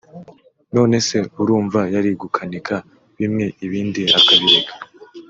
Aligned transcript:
nonese 0.75 1.17
urumva 1.41 1.81
yari 1.95 2.09
gukanika 2.21 2.75
bimwe 3.19 3.45
ibindi 3.65 4.01
akabireka 4.19 4.73